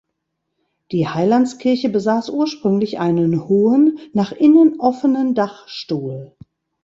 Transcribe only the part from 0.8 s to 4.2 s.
Die Heilandskirche besaß ursprünglich einen hohen,